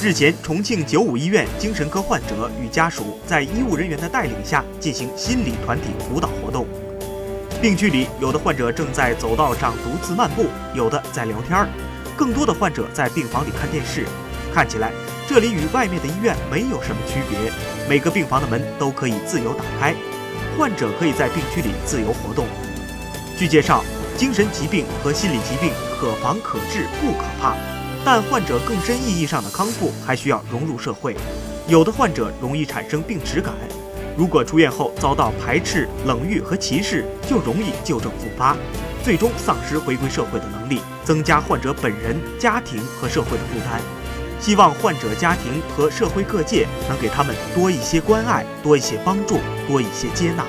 [0.00, 6.68] 日前，重庆九五医院精神科患者与家属在医务人员的带领下进行心理团体辅导活动。
[7.60, 11.68] 病区里，有的患者正在走道上独自漫步，有的在聊天儿，
[12.16, 14.06] 更多的患者在病房里看电视。
[14.54, 14.92] 看起来，
[15.28, 17.52] 这里与外面的医院没有什么区别。
[17.88, 19.96] 每个病房的门都可以自由打开，
[20.56, 22.46] 患者可以在病区里自由活动。
[23.36, 23.84] 据介绍，
[24.16, 27.56] 精神疾病和心理疾病可防可治，不可怕。
[28.04, 31.16] 但患者更深意义上的康复还需要融入社会。
[31.66, 33.52] 有的患者容易产生病耻感，
[34.16, 38.56] 如果出院后遭到排斥、冷遇和歧视，就容易旧症复发，
[39.04, 43.80] 最终丧失回归社会的能力，增加患者本人、家庭和社会的负担。
[44.40, 50.46] 希望患者家庭和社会各界能给他们多一些关爱，多一些帮助，多一些接纳。